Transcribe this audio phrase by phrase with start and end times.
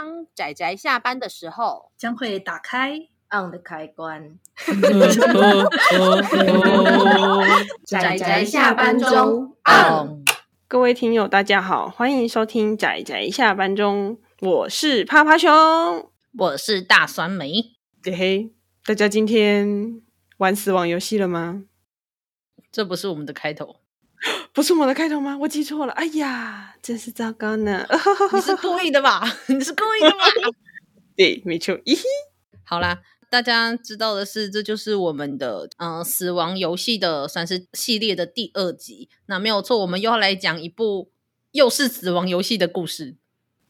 [0.00, 2.96] 当仔仔下班的时候，将会打开
[3.30, 4.38] on 的开关。
[7.84, 10.24] 仔仔下班中 on。
[10.66, 17.76] 各位听友，大家好，欢迎收听仔仔下班中，我是趴趴熊，我是大酸梅。
[18.02, 18.54] 嘿嘿，
[18.86, 20.00] 大家今天
[20.38, 21.64] 玩死亡游戏了吗？
[22.72, 23.79] 这不是我们的开头。
[24.52, 25.38] 不是我的开头吗？
[25.38, 27.86] 我记错了，哎呀，真是糟糕呢！
[28.34, 29.22] 你是故意的吧？
[29.46, 30.24] 你是故意的吗？
[31.16, 31.76] 对，没错。
[31.84, 31.96] 咦，
[32.64, 39.08] 好啦，大家知道的是，这就是我们的嗯、呃、死亡游戏的算是系列的第二集。
[39.26, 41.12] 那没有错，我们又要来讲一部
[41.52, 43.16] 又是死亡游戏的故事，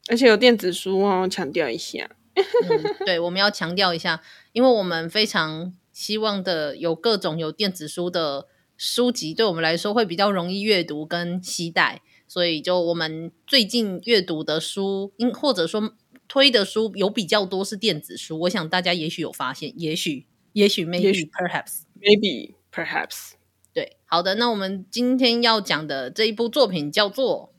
[0.08, 2.10] 而且有电子书哦，强调一下。
[2.34, 4.22] 嗯，对，我们要强调一下，
[4.52, 8.47] 因为我们非常希望的有各种有电子书的。
[8.80, 15.93] 书籍对我们来说会比较容易阅读跟期待，所以就我们最近阅读的书，因或者说
[16.27, 18.41] 推的书有比较多是电子书。
[18.41, 23.33] 我想大家也许有发现，也许，也许，maybe，perhaps，maybe，perhaps。
[23.75, 27.53] 对，好的，那我们今天要讲的这一部作品叫做……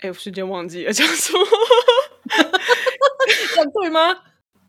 [0.00, 1.40] 哎，我瞬间忘记了叫做，
[3.54, 4.24] 这样对吗？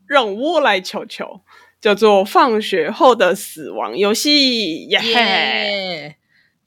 [0.06, 1.44] 让我来瞧瞧。
[1.82, 6.14] 叫做放学后的死亡游戏，耶、yeah!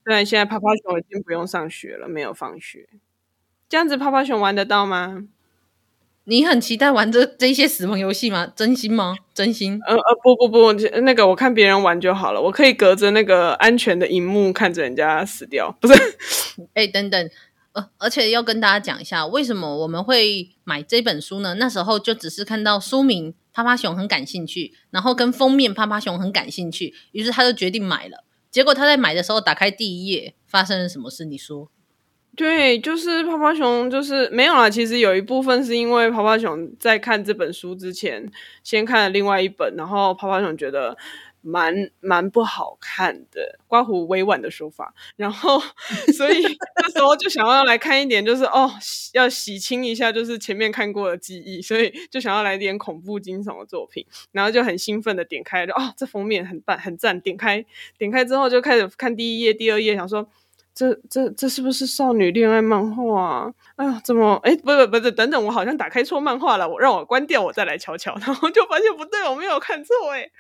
[0.03, 2.89] 虽然现在泡泡熊已经不用上学了，没有放学，
[3.69, 5.23] 这样子泡泡熊玩得到吗？
[6.25, 8.52] 你很期待玩这这些死亡游戏吗？
[8.53, 9.16] 真心吗？
[9.33, 9.80] 真心？
[9.88, 15.93] 呃呃，不不不，那个我看别人玩就好了，我可以隔着那个安全的荧幕看着人家死掉，不是？
[16.75, 17.30] 哎、欸，等等，
[17.71, 21.53] 呃，而且要跟大家讲一下，为什么我们会买这本书呢？
[21.53, 23.33] 那时候就只是看到书名。
[23.56, 28.25] 趴趴熊很感兴趣，然后跟封面趴趴熊很感兴趣，于是他就决定买了。
[28.52, 31.23] 结果他在买的时候打开第一页，发生了什么事？
[31.23, 31.72] 你说？
[32.36, 34.70] 对，就是趴趴熊，就是没有啦。
[34.70, 38.30] 其实有一部分是因为趴趴熊在看这本书之前，
[38.61, 40.98] 先看了另外一本，然后趴趴熊觉得。
[41.45, 45.61] 蛮蛮不好看的，刮胡委婉的说法，然后
[46.17, 46.43] 所以
[46.81, 48.71] 那时候就想要来看一点，就是哦，
[49.14, 57.64] 要洗清一下，就是前面看过的记忆，所以就想要来点恐怖惊悚的作品，然后就很兴奋的点开，就哦，这封面很棒，很赞，点开
[57.99, 60.27] 点开之后就开始看第一页、第二页，想说
[60.73, 63.53] 这这这是不是少女恋爱漫画啊？
[63.75, 70.31] 哎呀，怎么哎，不不不是，等等，我好像打开错漫画了，我让我关掉，我再来瞧瞧， 然后就发现不对，我没有看错，哎。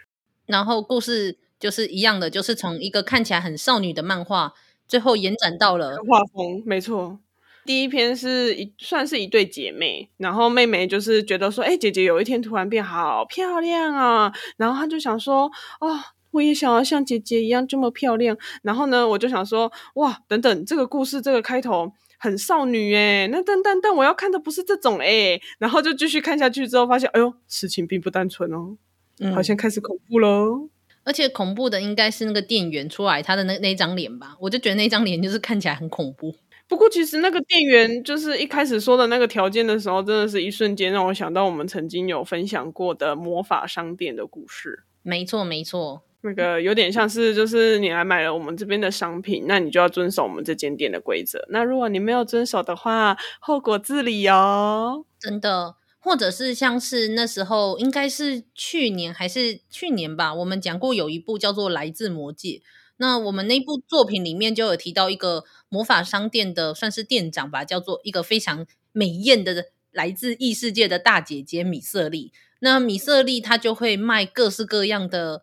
[0.45, 4.53] 然后故事就是一样的，就是从一个看起来很少女的漫画，
[4.87, 6.61] 最后延展到了画风。
[6.65, 7.19] 没错，
[7.65, 15.99] 第一篇是一算是一对姐妹，然后妹妹就是觉得说，哎，姐姐有一天突然变好漂亮啊，然后她就想说，哦，
[16.31, 18.37] 我也想要像姐姐一样这么漂亮。
[18.61, 28.77] 然后呢，我就想说，哇，等等，这个故事这个开头很少女诶，那但但但我要看的不是这种诶，然后就继续看下去之后，发现，哎呦，事情并不单纯哦。
[29.19, 30.69] 嗯，好像开始恐怖喽，
[31.03, 36.35] 而且恐怖的应该是那个店员出来他的那那张脸吧，我就觉得那张脸就是看起来很恐怖。
[36.67, 44.83] 不过其实那个店员就是一开始说的那个条件的时候，真的是一瞬间让我想到我们曾经有分享过的魔法商店的故事。
[45.03, 51.45] 没错没错，那个有点像是就是你来买了我们这边的商品，那你就要遵守我们这间店的规则。
[51.49, 55.05] 那如果你没有遵守的话，后果自理哦。
[55.19, 55.75] 真的。
[56.05, 62.49] 或者是像是那时候，应该是去年还是去年吧，我们讲过有一部叫做《来自魔界》。
[62.97, 72.31] 那我们那部作品里面就有提到一个魔法商店的，算是店长吧，叫做一个非常美艳的来自异世界的大姐姐米瑟莉。
[72.59, 75.41] 那米瑟莉她就会卖各式各样的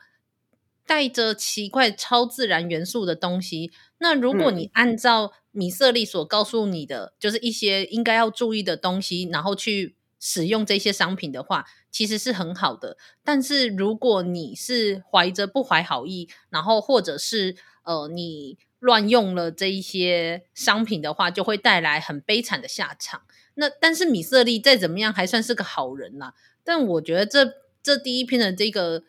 [0.86, 3.72] 带着奇怪超自然元素的东西。
[3.98, 9.96] 那如果你按照米瑟莉所告诉你的，就是一些应该要注意的东西，然后去。
[10.24, 12.96] 使用这些商品的话，其实是很好的。
[13.24, 23.22] 但是如果你是怀着不怀好意，然后或者是呃你乱用了这一些商品的话，就会带来很悲惨的下场。
[23.54, 26.34] 那但是米瑟利再怎么样还算是个好人啦。
[26.62, 29.02] 但我觉得这这第一篇的这个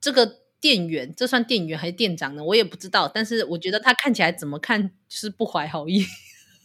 [0.00, 2.42] 这个店员，这算店员还是店长呢？
[2.42, 3.06] 我也不知道。
[3.06, 6.06] 但是我觉得他看起来怎么看是不怀好意。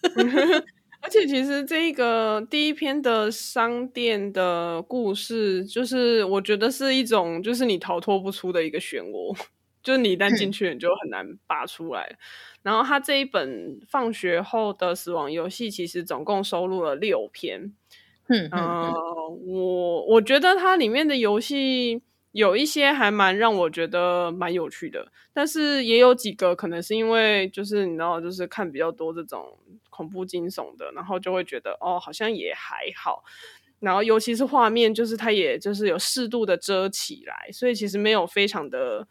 [1.02, 9.38] 而且其实这一个第一篇的商店的故事，就是我觉得是一种，就是你逃脱不出的一个漩涡，
[9.82, 12.06] 就是你一旦进去，你就很难拔出来。
[12.12, 12.18] 嗯、
[12.64, 17.74] 然后他这一本放学后的死亡游戏，其实总共收录了六篇。
[18.28, 22.02] 嗯嗯，呃、我我觉得它里面的游戏。
[22.32, 29.58] 有一些还蛮让我觉得蛮有趣的，但是也有几个可能是因为就是你知道，就是看比较多这种
[30.00, 33.26] 恐怖惊悚的，然后就会觉得哦，好像也还好。
[33.82, 39.06] 然后尤其是画面，就是它也就是有适度的遮起来，所以其实没有非常的。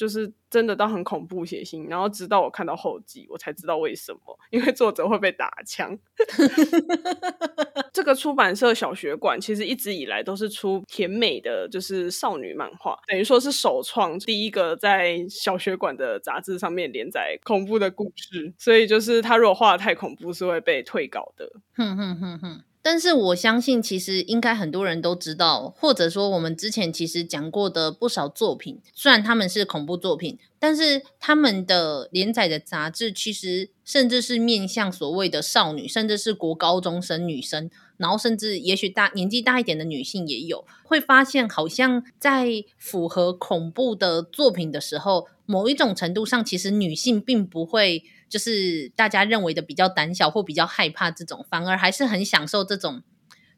[0.00, 5.98] 就是真的到很恐怖血腥，然后直到我看到后记，我才知道为什么，因为作者会被打枪。
[7.92, 21.46] 这个出版社小学馆其实一直以来都是出甜美的，就是少女漫画，等于说是首创第一个在小学馆的杂志上面连载恐怖的故事，所以就是他如果画得太恐怖，是会被退稿的。
[21.74, 22.64] 哼哼哼哼。
[22.82, 48.02] 但是我相信，其实应该很多人都知道，或者说我们之前其实讲过的不少作品，虽然他们是恐怖作品，但是他们的连载的杂志其实甚至是面向所谓的少女，甚至是国高中生女生，然后甚至也许大年纪大一点的女性也有，会发现好像在符合恐怖的作品的时候，某一种程度上，其实女性并不会。
[48.30, 53.02] 就是大家认为的比较胆小或比较害怕这种，反而还是很享受这种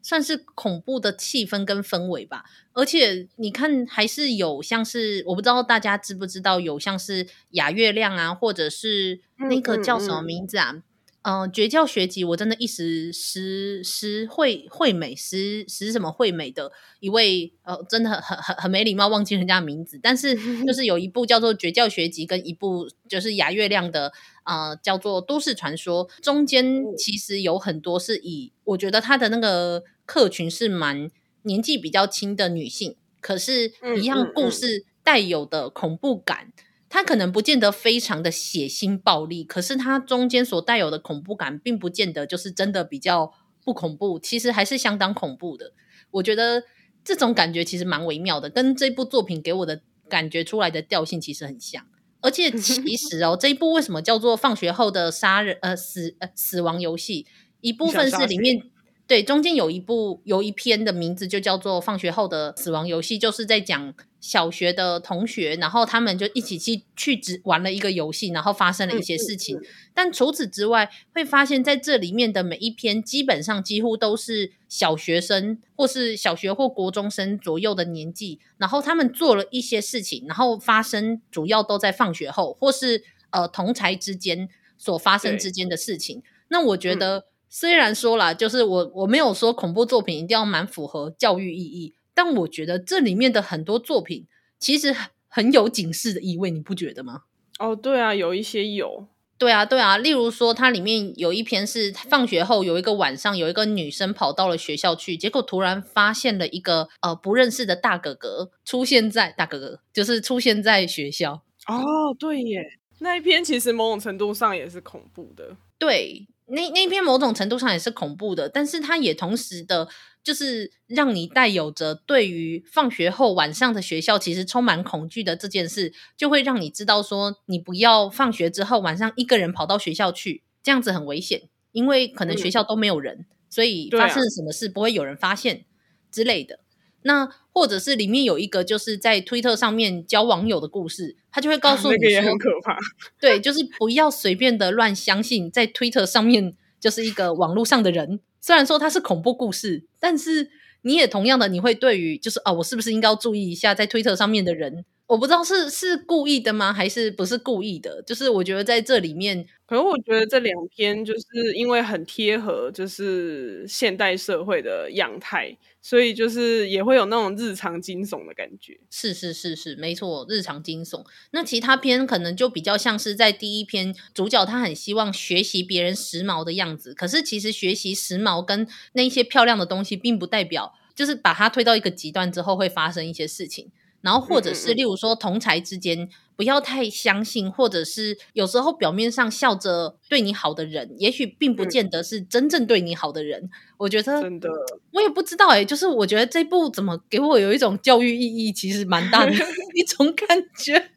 [0.01, 2.43] 算是恐怖的气氛跟氛围吧。
[2.73, 10.71] 而且你看，还是有像是我不知道大家知不知道，有像是雅月亮啊，或者是那个叫什么名字啊？
[10.71, 10.83] 嗯嗯嗯
[11.23, 19.99] 嗯、呃，绝教学籍，我真的一时时时惠惠美时时什么惠美的一位，呃，真的很很很很没礼貌，忘记人家的名字。
[20.03, 20.35] 但是
[20.65, 24.11] 就 是有一部叫做《绝教学籍》，跟一部就是牙月亮的，
[24.43, 31.09] 呃，叫做《都市传说》，中间其实有很多是以我觉得他的那个客群是蛮
[31.43, 36.51] 年纪比较轻的女性，可是一样故事带有的恐怖感。
[36.93, 43.33] 它可能不见得非常的血腥暴力，可是它中间所带有的恐怖感，并不见得就是真的比较
[43.65, 45.73] 不恐怖，其实还是相当恐怖的。
[46.11, 46.61] 我觉得
[47.03, 51.83] 这种感觉其实蛮微妙的，跟这部作品给我的感觉出来的调性其实很像。
[52.21, 57.25] 而且其实哦，这一部为什么叫做放学后的杀人呃死呃死亡游戏？
[57.61, 58.61] 一部分是里面。
[59.07, 63.93] 对，中间有一部有一篇的名字就叫做《放学后的死亡游戏》，就是在讲
[64.23, 69.59] 小学的同学，然后他们就一起去去只玩了一个游戏，然后发生了一些事情。
[69.93, 84.47] 但除此之外，会发现在这里面的每一篇基本上几乎都是小学生或是小学或国中生左右的年纪，然后他们做了一些事情，然后发生主要都在放学后或是呃同才之间
[84.77, 86.23] 所发生之间的事情。
[86.47, 87.17] 那我觉得。
[87.17, 87.23] 嗯
[87.55, 94.27] 虽然说啦，就是我我没有说恐怖作品一定要蛮符合教育意义，但我觉得这里面的很多作品
[94.59, 94.95] 其实
[95.27, 97.21] 很有警示的意味，你不觉得吗？
[97.59, 99.07] 哦，对啊，有一些有，
[99.37, 111.43] 对啊，对啊，例如说它里面有一篇是放学后有一个晚上，有一个女生跑到了学校去，结果突然发现了一个呃不认识的大哥哥出现在大哥哥就是出现在学校。
[111.67, 112.61] 哦，对耶，
[113.03, 116.25] 那一篇其实某种程度上也是恐怖的，对。
[116.47, 119.87] 那那篇某种程度上也是恐怖的，但是它也同时的，
[120.21, 135.63] 就是让你带有着对于放学后晚上的学校其实充满恐惧的这件事，就会让你知道说，你不要放学之后晚上一个人跑到学校去，这样子很危险，因为可能学校都没有人，嗯、所以发生了什么事不会有人发现
[136.11, 136.59] 之类的。
[137.03, 142.77] 那或者是里面有一个就是在推特上面交网友的故事，他就会告诉你说，啊，那个也很可怕。
[143.19, 148.19] 对，就是不要随便的乱相信在推特上面就是一个网络上的人。
[148.41, 150.49] 虽然说他是恐怖故事，但是
[150.81, 154.83] 你也同样的你会对于就是哦，我是不是应该要注意一下在推特上面的人？
[155.09, 158.01] 我不知道是是故意的吗，还是不是故意的？
[158.03, 168.79] 就是我觉得在这里面，可能我觉得这两篇就是因为很贴合，就是现代社会的样态，所以就是也会有那种日常惊悚的感觉。
[168.89, 171.05] 是是是是，没错，日常惊悚。
[171.31, 183.69] 那其他篇可能就比较像是在第一篇，主角他很希望学习别人时髦的样子，可是其实学习时髦跟那些漂亮的东西，并不代表就是把它推到一个极端之后会发生一些事情。
[184.03, 193.49] 然后，或者是例如说，同才之间不要太相信，或者是有时候表面上笑着对你好的人，也许并不见得是真正对你好的人。
[193.77, 194.49] 我觉得真的，
[194.91, 200.91] 我也不知道哎，就是我觉得这部怎么给我有一种教育意义，其实蛮大的一种 感觉。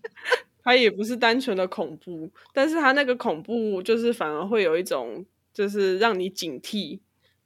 [0.62, 5.24] 它也不是单纯的恐怖，但是它那个恐怖就是反而会有一种，
[5.54, 7.00] 就是让你警惕，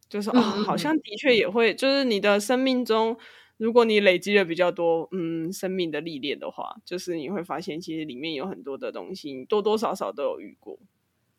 [0.09, 3.17] 就是哦，好像的确也会，就是你的生命中。
[3.65, 10.79] 如果你累积了比较多嗯生命的历练的话，就是你会发现其实里面有很多的东西，你多多少少都有遇过。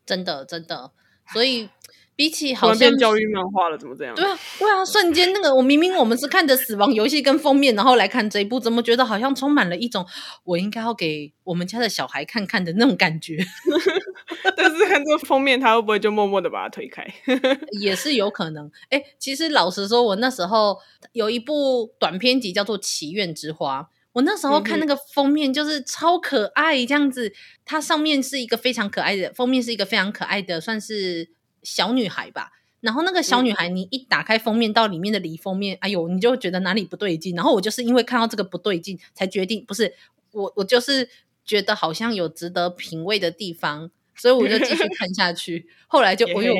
[0.08, 0.92] 真的真的，
[1.32, 1.70] 所以
[2.16, 4.16] 比起好像变教育漫画了，怎么这样？
[4.16, 10.06] 对啊，对啊，瞬间那个我明明我们是看着死亡游戏跟封面，然后来看这一部，怎么觉得好像充满了一种
[10.46, 13.38] 我应该要给我们家的小孩看看的那种感觉？
[14.56, 17.06] 但是看这个封面，他会不会就默默的把它推开？
[17.82, 18.72] 也是有可能。
[18.90, 20.78] 哎，其实老实说，我那时候
[21.12, 23.82] 有一部短篇集叫做《祈愿之花》，
[24.14, 27.34] 我那时候看那个封面就是超可爱，这样子，
[27.66, 31.36] 它上面是一个非常可爱的封面，是一个非常可爱的，算是。
[31.66, 37.36] 小女孩吧，然后那个小女孩，你一打开封面到里面的里封面，嗯、哎呦，你就觉得哪里不对劲。
[37.36, 39.94] 然后我就是因为看到这个不对劲，才决定不是
[40.32, 41.10] 我，我就是
[41.44, 45.68] 觉得好像有值得品味的地方，所以我就继续看下去。
[45.88, 46.54] 后来就我有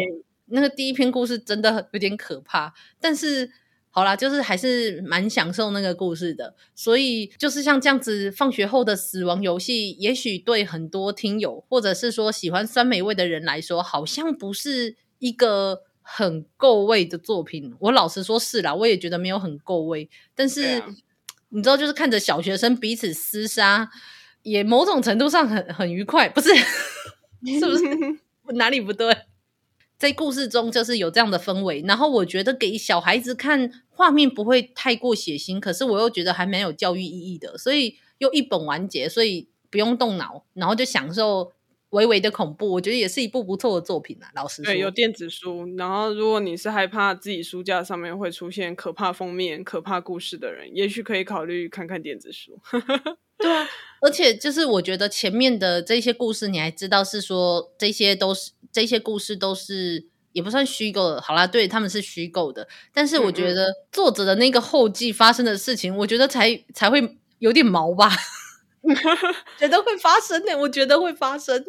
[0.48, 3.52] 那个第一篇故事真的有点可怕，但是。
[3.96, 17.74] 好啦，就是还是蛮享受那个故事的，所以就是像这样子，放学后的死亡游戏，也许对很多听友或者是说喜欢酸梅味的人来说，好像不是一个很够味的作品。
[17.80, 20.10] 我老实说，是啦，我也觉得没有很够味。
[20.36, 20.84] 但是
[21.48, 23.90] 你知道，就是看着小学生彼此厮杀，
[24.44, 26.50] 也某种程度上很很愉快，不是？
[27.60, 27.86] 是不是？
[28.56, 29.16] 哪里不对？
[29.98, 41.54] 在故事中就是有这样的氛围，然后我觉得给小孩子看画面不会太过血腥，可是我又觉得还蛮有教育意义的，所以又一本完结，所以不用动脑，然后就享受
[41.92, 44.28] 微微的恐怖，我觉得也是一部不错的作品啊。
[44.36, 52.60] 老实说，对，有电子书，然后如果你是害怕自己书架上面会出现可怕封面、可怕故事的人，也许可以考虑看看电子书。
[53.38, 53.68] 对啊，
[54.02, 58.52] 而且就是我觉得前面的这些故事，你还知道是说这些都是。
[58.76, 68.12] 这些故事都是也不算虚构的，好啦，对，他们是虚构的，但是我觉得作者的那个后记发生的事情，我觉得才才会有点毛吧，
[69.58, 71.64] 觉得会发生呢、欸，我觉得会发生。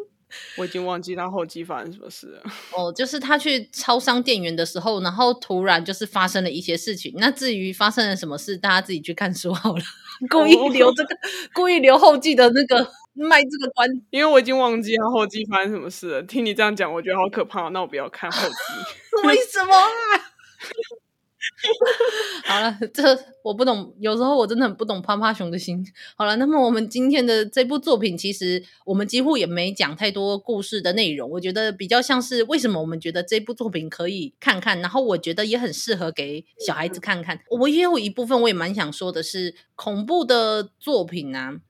[0.58, 2.42] 我已经忘记他后记发生什么事了。
[2.76, 7.14] 哦，就是他去超商店员的时候，然后突然就是发生了一些事情。
[7.18, 9.82] 那至于发生了什么事，大家自己去看书好了。
[10.28, 11.16] 故意留这个，
[11.54, 12.90] 故意留后记的那个。
[13.16, 16.22] 卖这个关，因为我已经忘记他后记发生什么事了。
[16.22, 17.68] 听你这样讲，我觉得好可怕。
[17.70, 18.54] 那我不要看后记。
[19.26, 19.88] 为什么啊？
[22.44, 23.94] 好了，这我不懂。
[24.00, 25.82] 有时候我真的很不懂趴趴熊的心。
[26.16, 31.30] 好了，那么我们今天的这部作品，其实我们几乎也没讲太多故事的内容。
[31.30, 37.40] 我觉得比较像是为什么我们觉得这部作品可以看看，然后我觉得也很适合给小孩子看看。
[37.60, 41.60] 我也有一部分我也蛮想说的是，恐怖的作品啊。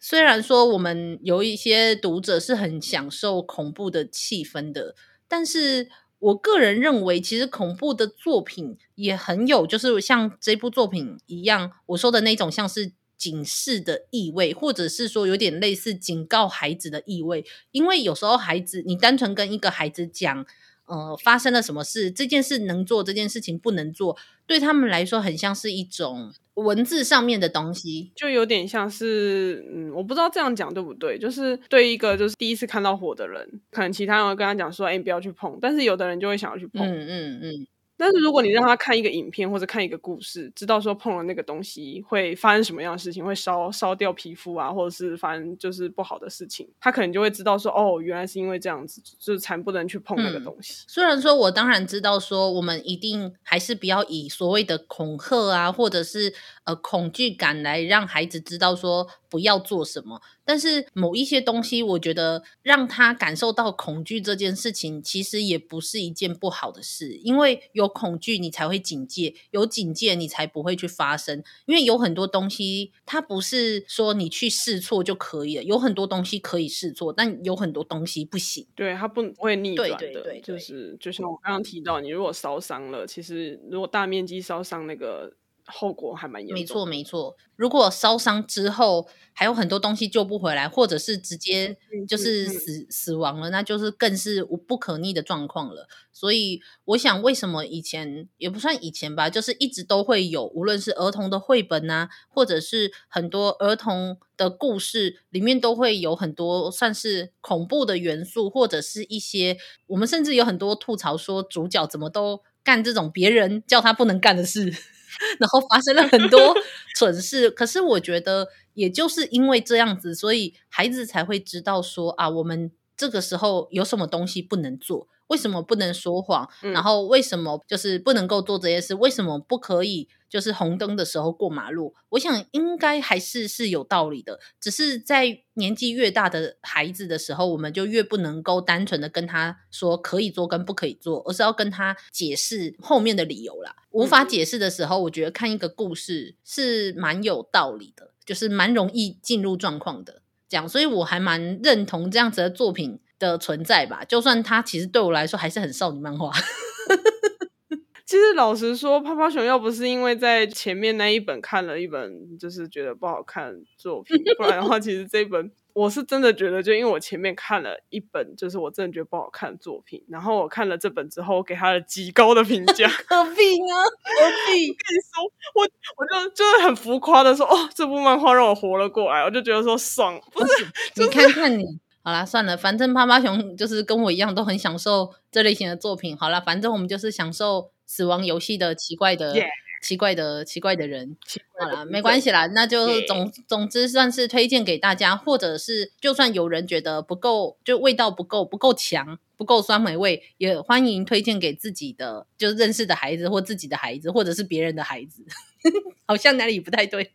[0.00, 4.94] 虽然说我们有一些读者是很享受恐怖的气氛的，
[5.28, 17.44] 但是我个人认为，其实恐怖的作品也很有，就是像这部作品一样，我说的那种像是警示的意味，或者是说有点类似警告孩子的意味。
[17.70, 20.46] 因为有时候孩子，你单纯跟一个孩子讲，
[20.90, 24.16] 呃，发生了什么事，这件事能做，这件事情不能做，
[24.46, 26.32] 对他们来说很像是一种。
[26.54, 37.40] 文字上面的东西，就有点像是，嗯，我不知道这样讲对不对，就是对一个就是第一次看到火的人，可能其他人会跟他讲说，哎，你不要去碰，但是有的人就会想要去碰，嗯嗯嗯。
[37.42, 37.66] 嗯
[38.00, 50.72] 但是如果你让他看一个影片或者看一个故事，知道说碰了那个东西会发生什么样的事情，会烧烧掉皮肤啊，或者是发生就是不好的事情，他可能就会知道说，哦，原来是因为这样子，就是才不能去碰那个东西。
[50.72, 56.32] 嗯，虽然说我当然知道说，我们一定还是不要以所谓的恐吓啊，或者是
[56.64, 60.20] 呃恐惧感来让孩子知道说不要做什么。
[60.44, 67.14] 但是某一些东西，我觉得让他感受到恐惧这件事情，其实也不是一件不好的事。
[67.22, 71.42] 因为有恐惧，你才会警戒；有警戒，你才不会去发生。
[71.66, 75.62] 因为有很多东西，它不是说你去试错就可以了。
[75.62, 78.66] 有很多东西可以试错，但有很多东西不行。
[78.74, 79.96] 对，它不会逆转的。
[79.98, 85.32] 对对对，就是就像我刚刚提到，你如果烧伤了，其实如果大面积烧伤那个。
[85.66, 86.54] 后果还蛮严重。
[86.54, 87.36] 没错，没错。
[87.56, 91.76] 如果烧伤之后还有很多东西救不回来，或者是直接
[92.08, 95.86] 就是死、嗯嗯、死亡了，那就是更是无不可逆的状况了。
[96.12, 114.74] 所以，我想为什么以前也不算以前吧，就是一直都会有，无论是儿童的绘本啊，或者是很多儿童的故事里面，都会有很多算是恐怖的元素，或者是一些我们甚至有很多吐槽说主角怎么都干这种别人叫他不能干的事。
[115.38, 116.54] 然后发生了很多
[116.96, 125.08] 蠢事，可是我觉得，也就是因为这样子，所以孩子才会知道说啊，我们这个时候有什么东西不能做？
[125.28, 126.46] 为什么不能说谎？
[126.62, 128.94] 嗯、然后为什么就是不能够做这些事？
[128.94, 131.94] 为什么不可以就是红灯的时候过马路？
[132.10, 143.74] 我想应该还是是有道理的，只是在年纪越大的孩子的时候，我们就越不能够单纯的跟他说可以做跟不可以做，而是要跟他解释后面的理由啦。
[143.92, 150.19] 无法解释的时候，我觉得看一个故事是蛮有道理的，就是蛮容易进入状况的。
[150.50, 156.30] 这样，所以我还蛮认同这样子的作品的存在吧，就算它其实对我来说还是很少女漫画。
[158.04, 172.88] 其实老实说，泡泡熊要不是因为在前面那一本看了一本就是觉得不好看作品，不然的话，其实这本我是真的觉得，就因为我前面看了一本就是我真的觉得不好看的作品，然后我看了这本之后，我给他了极高的评价。
[173.08, 173.74] 何必呢？
[174.04, 174.68] 何必？
[174.68, 175.24] 我跟你说，
[175.54, 175.62] 我
[175.96, 180.20] 我就就是很浮夸的说，哦，这部漫画让我活了过来，我就觉得说爽。
[180.32, 180.66] 不是，
[181.00, 181.64] 你看看你。
[182.02, 186.16] 好啦，算了，反正趴趴熊就是跟我一样都很享受这类型的作品。
[186.16, 189.34] 好啦，反正我们就是享受死亡游戏的奇怪的.
[189.80, 191.16] 奇怪的、奇怪的人。
[191.58, 205.24] 好啦，没关系啦，那就总、总之算是推荐给大家，或者是就算有人觉得不够，就味道不够、不够强、不够酸梅味，也欢迎推荐给自己的，就是认识的孩子或自己的孩子，或者是别人的孩子。
[206.06, 207.12] 好像哪里不太对。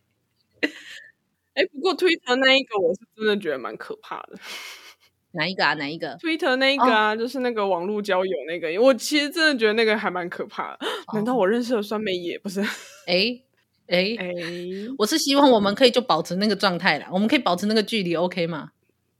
[1.54, 4.38] 哎，不过 Twitter 那一个我是真的觉得蛮可怕的。
[5.36, 5.74] 哪一个啊？
[5.74, 8.80] 哪一个？Twitter 那一个啊，哦、就是那个网络交友那个。
[8.82, 10.86] 我其实真的觉得那个还蛮可怕的。
[11.14, 12.60] 难道我认识的酸梅也不是？
[13.06, 13.40] 哎
[13.86, 14.34] 哎哎！
[14.98, 18.70] 我是希望我们可以就保持那个状态啦，我们可以保持那个距离，OK 吗？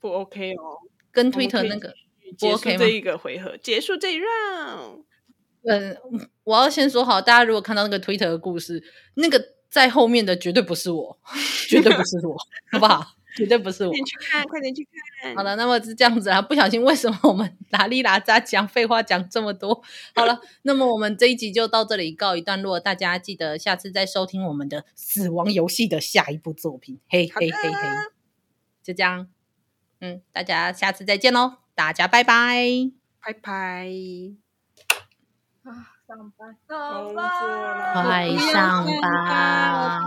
[0.00, 0.78] 不 OK 哦，
[1.12, 1.92] 跟 Twitter 那个
[2.40, 2.78] 不 OK 吗？
[2.78, 5.04] 这一个回合结束这一 round。
[5.68, 5.96] 嗯，
[6.44, 8.82] 我要先说好，大家如果看到那个 Twitter 的故事，
[9.14, 9.56] 那个。
[9.68, 11.18] 在后面的绝对不是我，
[11.68, 12.34] 绝对不是我，
[12.72, 13.04] 好不好？
[13.36, 13.90] 绝对不是我。
[13.90, 14.88] 快点去看，快点去
[15.22, 15.36] 看。
[15.36, 16.42] 好了，那么是这样子啊。
[16.42, 19.82] 不小心，为什么我们 拉里拉扎讲废话讲这么多？
[20.14, 22.80] 好了，那么我们这一集就到这里告一段落。
[22.80, 26.98] 大家记得下次再收听我们的《死亡游戏》的下一部作品。
[27.08, 27.88] 嘿嘿嘿嘿，
[28.82, 29.28] 就这样。
[30.00, 31.58] 嗯，大家下次再见喽！
[31.74, 32.90] 大家拜拜，
[33.20, 33.90] 拜拜。
[36.06, 40.04] 上班，上班，快上班！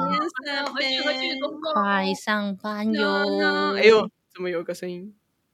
[0.74, 1.38] 回去，回去，
[1.74, 3.76] 快上班哟！
[3.76, 5.14] 哎呦，怎么有个声音？